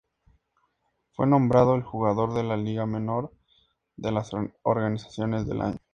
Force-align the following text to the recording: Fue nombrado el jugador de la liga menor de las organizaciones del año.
Fue 1.11 1.27
nombrado 1.27 1.75
el 1.75 1.83
jugador 1.83 2.33
de 2.33 2.41
la 2.43 2.57
liga 2.57 2.87
menor 2.87 3.31
de 3.97 4.11
las 4.11 4.31
organizaciones 4.63 5.45
del 5.45 5.61
año. 5.61 5.77